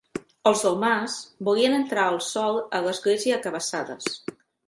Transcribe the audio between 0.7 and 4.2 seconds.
Mas, volien entrar el sol a l'església a cabassades.